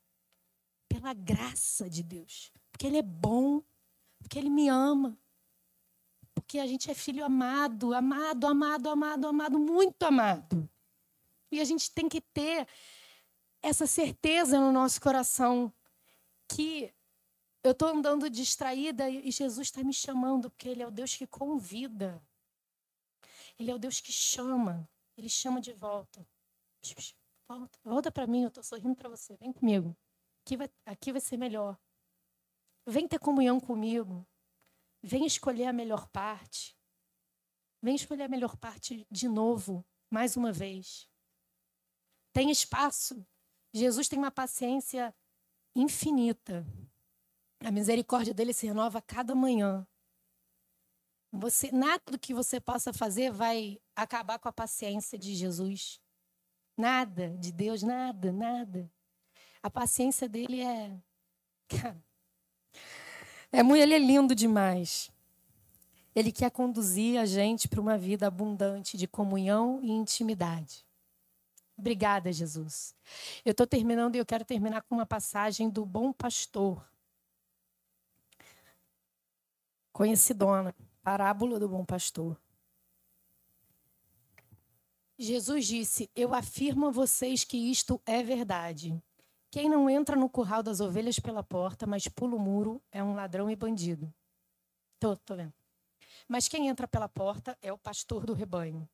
[0.90, 2.52] Pela graça de Deus.
[2.72, 3.64] Porque Ele é bom,
[4.20, 5.18] porque Ele me ama.
[6.34, 10.70] Porque a gente é filho amado, amado, amado, amado, amado, muito amado.
[11.52, 12.68] E a gente tem que ter
[13.62, 15.72] essa certeza no nosso coração
[16.48, 16.94] que
[17.64, 21.28] eu estou andando distraída e Jesus está me chamando, porque Ele é o Deus que
[21.28, 22.22] convida.
[23.60, 24.90] Ele é o Deus que chama.
[25.16, 26.26] Ele chama de volta.
[27.48, 29.36] Volta, volta para mim, eu estou sorrindo para você.
[29.38, 29.96] Vem comigo.
[30.44, 31.78] Aqui vai, aqui vai ser melhor.
[32.88, 34.26] Vem ter comunhão comigo.
[35.04, 36.76] Vem escolher a melhor parte.
[37.82, 41.11] Vem escolher a melhor parte de novo, mais uma vez.
[42.34, 43.26] Tem espaço.
[43.74, 45.14] Jesus tem uma paciência
[45.76, 46.66] infinita.
[47.64, 49.88] A misericórdia dele se renova a cada manhã.
[51.32, 56.02] Você, nada do que você possa fazer vai acabar com a paciência de Jesus.
[56.76, 58.92] Nada de Deus, nada, nada.
[59.64, 61.00] A paciência dele é.
[63.54, 65.12] É muito, ele é lindo demais.
[66.16, 70.86] Ele quer conduzir a gente para uma vida abundante de comunhão e intimidade.
[71.82, 72.96] Obrigada, Jesus.
[73.44, 76.88] Eu estou terminando e eu quero terminar com uma passagem do Bom Pastor.
[79.92, 82.40] Conhecidona, parábola do Bom Pastor.
[85.18, 89.02] Jesus disse: Eu afirmo a vocês que isto é verdade.
[89.50, 93.16] Quem não entra no curral das ovelhas pela porta, mas pula o muro, é um
[93.16, 94.14] ladrão e bandido.
[95.00, 95.54] Tô, tô vendo.
[96.28, 98.88] Mas quem entra pela porta é o pastor do rebanho.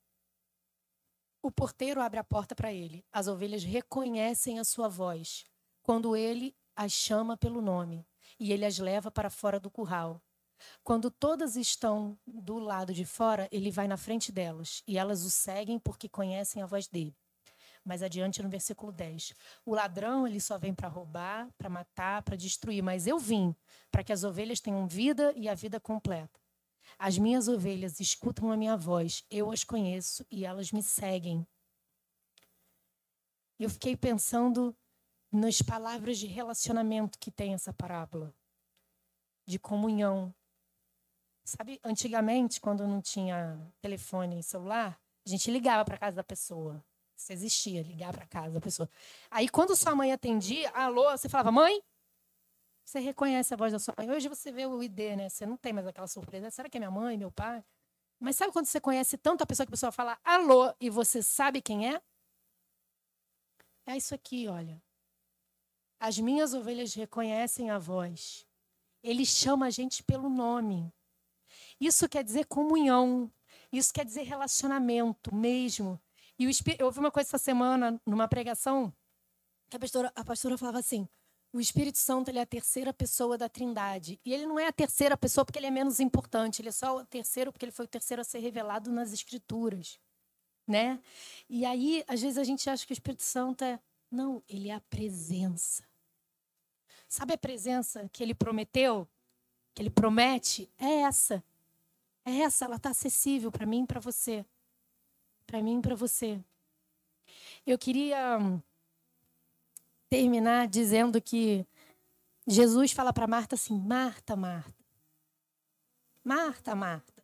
[1.41, 3.05] O porteiro abre a porta para ele.
[3.11, 5.45] As ovelhas reconhecem a sua voz
[5.83, 8.05] quando ele as chama pelo nome
[8.39, 10.21] e ele as leva para fora do curral.
[10.83, 15.29] Quando todas estão do lado de fora, ele vai na frente delas e elas o
[15.29, 17.15] seguem porque conhecem a voz dele.
[17.85, 19.33] Mais adiante no versículo 10.
[19.65, 23.55] O ladrão ele só vem para roubar, para matar, para destruir, mas eu vim
[23.89, 26.46] para que as ovelhas tenham vida e a vida completa.
[26.99, 31.47] As minhas ovelhas escutam a minha voz, eu as conheço e elas me seguem.
[33.59, 34.75] Eu fiquei pensando
[35.31, 38.33] nas palavras de relacionamento que tem essa parábola,
[39.45, 40.33] de comunhão,
[41.47, 46.83] Sabe, antigamente, quando não tinha telefone e celular, a gente ligava para casa da pessoa.
[47.15, 48.89] Isso existia, ligar para casa da pessoa.
[49.31, 51.81] Aí, quando sua mãe atendia, alô, você falava, mãe?
[52.87, 54.09] Você reconhece a voz da sua mãe.
[54.09, 55.27] Hoje você vê o ID, né?
[55.27, 56.49] Você não tem mais aquela surpresa.
[56.49, 57.61] Será que é minha mãe, meu pai?
[58.17, 61.21] Mas sabe quando você conhece tanto a pessoa que a pessoa fala alô e você
[61.21, 62.01] sabe quem é?
[63.85, 64.81] É isso aqui, olha.
[65.99, 68.47] As minhas ovelhas reconhecem a voz.
[69.03, 70.89] Ele chama a gente pelo nome.
[71.81, 73.29] Isso quer dizer comunhão.
[73.69, 75.99] Isso quer dizer relacionamento mesmo.
[76.39, 76.45] E
[76.79, 78.93] eu ouvi uma coisa essa semana numa pregação
[79.69, 81.05] que a pastora, a pastora falava assim:
[81.53, 84.19] o Espírito Santo ele é a terceira pessoa da Trindade.
[84.25, 86.97] E ele não é a terceira pessoa porque ele é menos importante, ele é só
[86.97, 89.99] o terceiro porque ele foi o terceiro a ser revelado nas Escrituras.
[90.67, 90.99] Né?
[91.49, 93.79] E aí, às vezes, a gente acha que o Espírito Santo é.
[94.11, 95.83] Não, ele é a presença.
[97.07, 99.07] Sabe a presença que ele prometeu?
[99.73, 100.69] Que ele promete?
[100.77, 101.43] É essa.
[102.25, 104.45] É essa, ela está acessível para mim e para você.
[105.45, 106.41] Para mim e para você.
[107.65, 108.61] Eu queria hum,
[110.09, 111.65] terminar dizendo que
[112.45, 114.85] Jesus fala para Marta assim: Marta, Marta.
[116.23, 117.23] Marta, Marta.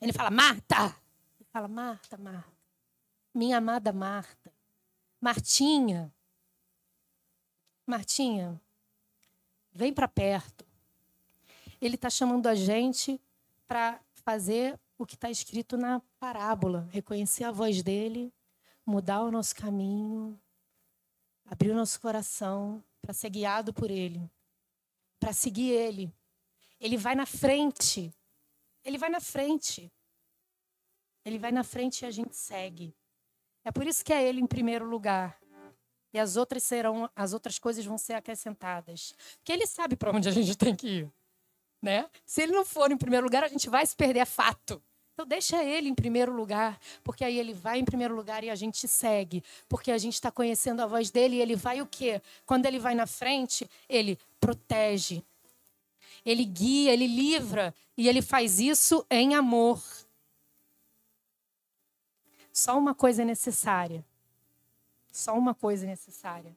[0.00, 0.96] Ele fala: Marta.
[1.38, 2.52] Ele fala: Marta, Marta.
[3.34, 4.52] Minha amada Marta.
[5.20, 6.12] Martinha.
[7.86, 8.60] Martinha,
[9.72, 10.64] vem para perto.
[11.80, 13.20] Ele está chamando a gente
[13.66, 18.32] para fazer o que está escrito na parábola, reconhecer a voz dele,
[18.86, 20.38] mudar o nosso caminho,
[21.44, 24.30] abrir o nosso coração para ser guiado por ele,
[25.20, 26.12] para seguir ele.
[26.80, 28.12] Ele vai na frente.
[28.84, 29.92] Ele vai na frente.
[31.24, 32.94] Ele vai na frente e a gente segue.
[33.64, 35.40] É por isso que é Ele em primeiro lugar.
[36.12, 39.14] E as outras serão, as outras coisas vão ser acrescentadas.
[39.38, 41.12] Porque Ele sabe para onde a gente tem que ir.
[41.80, 42.08] Né?
[42.24, 44.82] Se Ele não for em primeiro lugar, a gente vai se perder, é fato.
[45.12, 48.54] Então deixa ele em primeiro lugar, porque aí ele vai em primeiro lugar e a
[48.54, 52.22] gente segue, porque a gente está conhecendo a voz dele e ele vai o quê?
[52.46, 55.22] Quando ele vai na frente, ele protege,
[56.24, 59.82] ele guia, ele livra e ele faz isso em amor.
[62.50, 64.04] Só uma coisa é necessária.
[65.10, 66.56] Só uma coisa é necessária.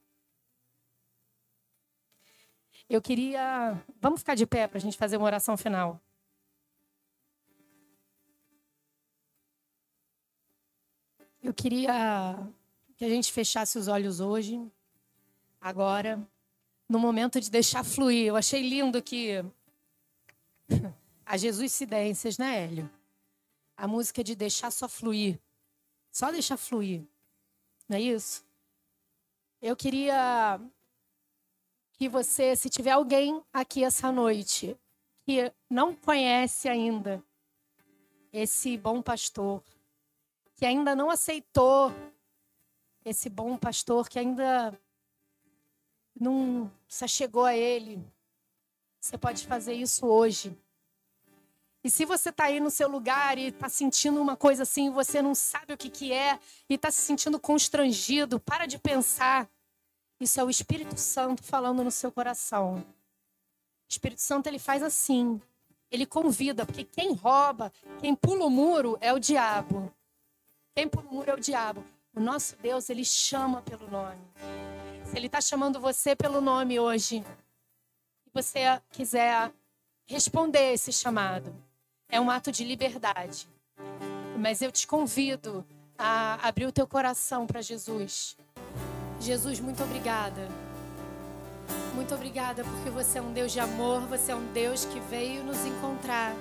[2.90, 3.82] Eu queria.
[4.00, 6.00] Vamos ficar de pé para a gente fazer uma oração final.
[11.46, 12.36] Eu queria
[12.98, 14.60] que a gente fechasse os olhos hoje,
[15.62, 16.28] agora,
[16.90, 18.26] no momento de deixar fluir.
[18.26, 19.46] Eu achei lindo que
[21.24, 22.90] a Jesus Cidências, né, Hélio?
[23.78, 25.40] A música de deixar só fluir.
[26.12, 27.04] Só deixar fluir.
[27.88, 28.44] Não é isso?
[29.62, 30.60] Eu queria
[31.94, 34.76] que você, se tiver alguém aqui essa noite
[35.22, 37.24] que não conhece ainda
[38.34, 39.64] esse bom pastor,
[40.56, 41.94] que ainda não aceitou
[43.04, 44.78] esse bom pastor, que ainda
[46.20, 48.02] não se chegou a ele,
[49.00, 50.58] você pode fazer isso hoje.
[51.84, 55.22] E se você está aí no seu lugar e está sentindo uma coisa assim, você
[55.22, 59.48] não sabe o que, que é e está se sentindo constrangido, para de pensar.
[60.20, 62.78] Isso é o Espírito Santo falando no seu coração.
[62.78, 62.84] O
[63.88, 65.40] Espírito Santo ele faz assim.
[65.92, 69.94] Ele convida, porque quem rouba, quem pula o muro é o diabo.
[70.76, 71.86] Quem muro é o diabo.
[72.14, 74.22] O nosso Deus, ele chama pelo nome.
[75.06, 77.24] Se ele está chamando você pelo nome hoje,
[78.28, 79.54] e você quiser
[80.06, 81.56] responder esse chamado,
[82.10, 83.48] é um ato de liberdade.
[84.38, 85.66] Mas eu te convido
[85.98, 88.36] a abrir o teu coração para Jesus.
[89.22, 90.50] Jesus, muito obrigada.
[91.94, 95.42] Muito obrigada porque você é um Deus de amor, você é um Deus que veio
[95.42, 96.36] nos encontrar.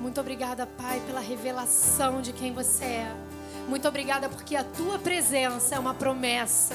[0.00, 3.14] Muito obrigada, Pai, pela revelação de quem você é.
[3.68, 6.74] Muito obrigada porque a tua presença é uma promessa.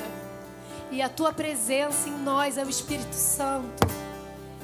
[0.92, 3.88] E a tua presença em nós é o Espírito Santo.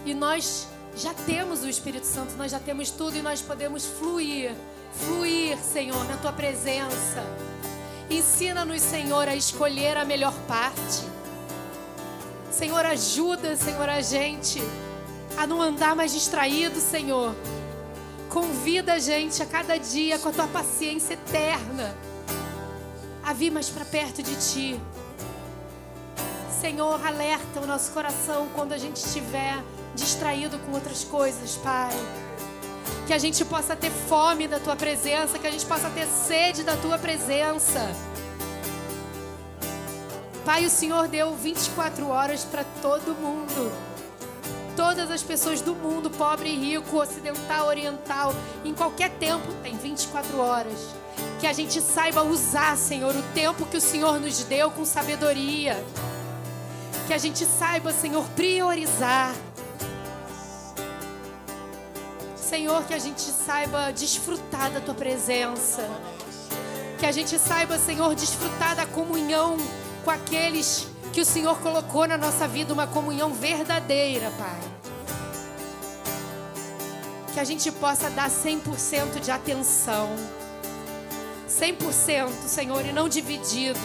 [0.05, 4.53] E nós já temos o Espírito Santo, nós já temos tudo e nós podemos fluir,
[4.93, 7.25] fluir, Senhor, na tua presença.
[8.11, 11.03] Ensina-nos, Senhor, a escolher a melhor parte.
[12.51, 14.61] Senhor, ajuda, Senhor, a gente
[15.35, 17.35] a não andar mais distraído, Senhor
[18.31, 21.93] Convida a gente a cada dia com a tua paciência eterna
[23.21, 24.79] a vir mais para perto de ti.
[26.61, 29.61] Senhor, alerta o nosso coração quando a gente estiver
[29.93, 31.91] distraído com outras coisas, Pai.
[33.05, 36.63] Que a gente possa ter fome da tua presença, que a gente possa ter sede
[36.63, 37.81] da tua presença.
[40.45, 43.90] Pai, o Senhor deu 24 horas para todo mundo
[44.81, 48.33] todas as pessoas do mundo, pobre e rico, ocidental, oriental,
[48.65, 50.73] em qualquer tempo, tem 24 horas.
[51.39, 55.85] Que a gente saiba usar, Senhor, o tempo que o Senhor nos deu com sabedoria.
[57.05, 59.35] Que a gente saiba, Senhor, priorizar.
[62.35, 65.87] Senhor, que a gente saiba desfrutar da tua presença.
[66.97, 69.57] Que a gente saiba, Senhor, desfrutar da comunhão
[70.03, 74.59] com aqueles que o Senhor colocou na nossa vida uma comunhão verdadeira, Pai.
[77.33, 80.09] Que a gente possa dar 100% de atenção.
[81.49, 83.79] 100%, Senhor, e não dividido.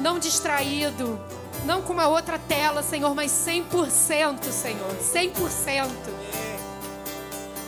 [0.00, 1.20] Não distraído.
[1.66, 4.96] Não com uma outra tela, Senhor, mas 100%, Senhor.
[4.96, 5.90] 100%.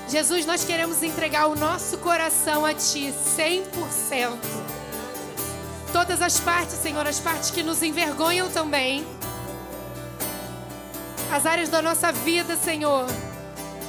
[0.08, 4.71] Jesus, nós queremos entregar o nosso coração a Ti, 100%
[5.92, 9.06] todas as partes, Senhor, as partes que nos envergonham também.
[11.30, 13.06] As áreas da nossa vida, Senhor,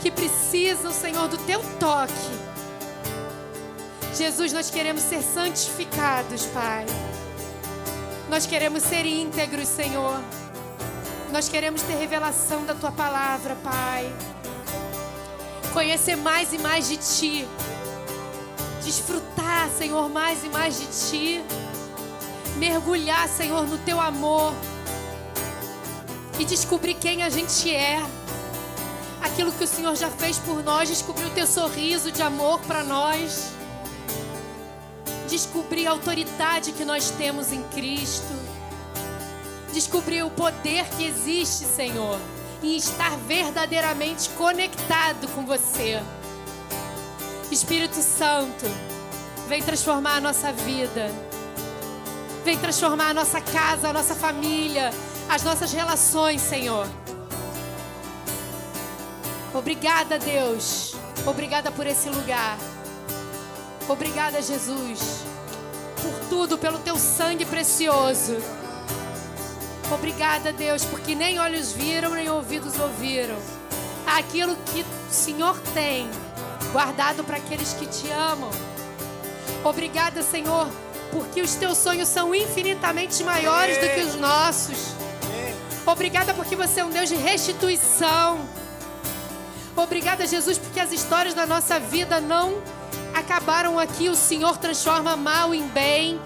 [0.01, 2.13] que precisam, Senhor, do teu toque.
[4.15, 6.85] Jesus, nós queremos ser santificados, Pai.
[8.29, 10.21] Nós queremos ser íntegros, Senhor.
[11.31, 14.13] Nós queremos ter revelação da tua palavra, Pai.
[15.71, 17.47] Conhecer mais e mais de ti.
[18.83, 21.62] Desfrutar, Senhor, mais e mais de ti
[22.57, 24.53] mergulhar, Senhor, no teu amor
[26.39, 28.01] e descobrir quem a gente é.
[29.21, 32.83] Aquilo que o Senhor já fez por nós, descobrir o teu sorriso de amor para
[32.83, 33.51] nós.
[35.29, 38.33] Descobrir a autoridade que nós temos em Cristo.
[39.71, 42.19] Descobrir o poder que existe, Senhor,
[42.61, 46.01] em estar verdadeiramente conectado com você.
[47.49, 48.65] Espírito Santo,
[49.47, 51.32] vem transformar a nossa vida.
[52.43, 54.91] Vem transformar a nossa casa, a nossa família,
[55.29, 56.87] as nossas relações, Senhor.
[59.53, 60.95] Obrigada, Deus.
[61.25, 62.57] Obrigada por esse lugar.
[63.87, 65.23] Obrigada, Jesus,
[66.01, 68.37] por tudo, pelo teu sangue precioso.
[69.91, 73.37] Obrigada, Deus, porque nem olhos viram, nem ouvidos ouviram.
[74.05, 76.09] Aquilo que o Senhor tem
[76.71, 78.49] guardado para aqueles que te amam.
[79.63, 80.67] Obrigada, Senhor,
[81.13, 84.95] porque os teus sonhos são infinitamente maiores do que os nossos.
[85.85, 88.39] Obrigada porque você é um Deus de restituição.
[89.75, 92.61] Obrigada, Jesus, porque as histórias da nossa vida não
[93.13, 94.09] acabaram aqui.
[94.09, 96.19] O Senhor transforma mal em bem.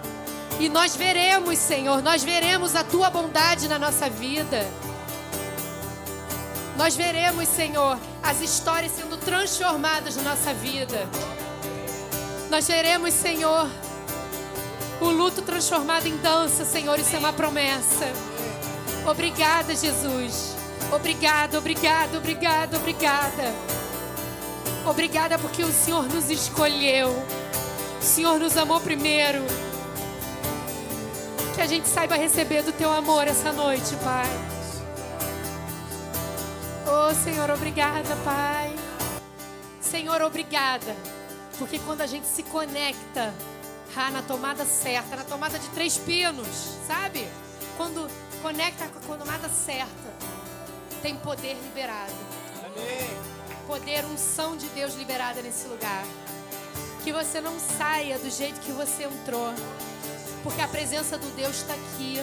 [0.59, 4.65] E nós veremos, Senhor, nós veremos a tua bondade na nossa vida.
[6.77, 11.07] Nós veremos, Senhor, as histórias sendo transformadas na nossa vida.
[12.49, 13.67] Nós veremos, Senhor,
[14.99, 18.11] o luto transformado em dança, Senhor, isso é uma promessa.
[19.09, 20.55] Obrigada, Jesus.
[20.91, 23.53] Obrigada, obrigada, obrigada, obrigada.
[24.85, 27.09] Obrigada porque o Senhor nos escolheu.
[27.09, 29.43] O Senhor nos amou primeiro.
[31.55, 34.29] Que a gente saiba receber do teu amor essa noite, Pai.
[36.85, 38.73] Oh, Senhor, obrigada, Pai.
[39.81, 40.95] Senhor, obrigada.
[41.57, 43.33] Porque quando a gente se conecta
[43.97, 46.47] na tomada certa, na tomada de três pinos,
[46.87, 47.27] sabe?
[47.75, 48.07] Quando
[48.41, 50.13] conecta com a tomada certa,
[51.01, 52.13] tem poder liberado.
[52.65, 53.09] Amém.
[53.65, 56.05] Poder, unção de Deus liberada nesse lugar.
[57.03, 59.53] Que você não saia do jeito que você entrou,
[60.43, 62.21] porque a presença do Deus está aqui.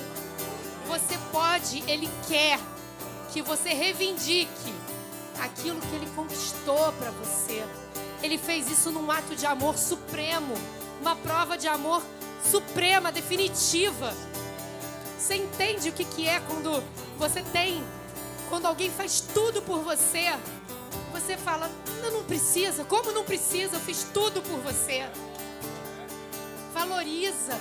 [0.86, 2.58] Você pode, Ele quer
[3.32, 4.74] que você reivindique
[5.42, 7.64] aquilo que Ele conquistou para você.
[8.22, 10.54] Ele fez isso num ato de amor supremo,
[11.04, 12.02] uma prova de amor
[12.50, 14.14] suprema, definitiva.
[15.18, 16.82] Você entende o que, que é quando
[17.18, 17.82] você tem
[18.48, 20.32] quando alguém faz tudo por você,
[21.12, 21.70] você fala:
[22.02, 22.84] não, não precisa.
[22.84, 23.76] Como não precisa?
[23.76, 25.08] Eu fiz tudo por você.
[26.72, 27.58] Valoriza.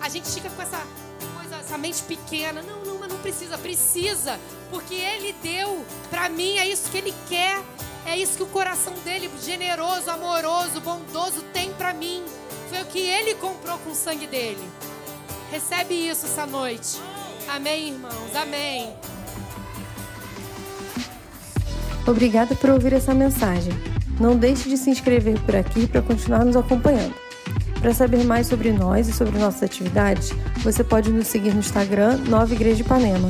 [0.00, 0.82] A gente fica com essa
[1.36, 2.62] coisa, essa mente pequena.
[2.62, 3.58] Não, não, mas não precisa.
[3.58, 4.40] Precisa.
[4.70, 6.58] Porque Ele deu para mim.
[6.58, 7.62] É isso que Ele quer.
[8.06, 12.24] É isso que o coração dele, generoso, amoroso, bondoso, tem para mim.
[12.68, 14.68] Foi o que Ele comprou com o sangue dele.
[15.50, 17.00] Recebe isso essa noite.
[17.48, 18.34] Amém, irmãos.
[18.34, 18.92] Amém.
[22.06, 23.72] Obrigada por ouvir essa mensagem.
[24.20, 27.14] Não deixe de se inscrever por aqui para continuar nos acompanhando.
[27.80, 30.30] Para saber mais sobre nós e sobre nossas atividades,
[30.62, 33.28] você pode nos seguir no Instagram Nova Igreja de Ipanema.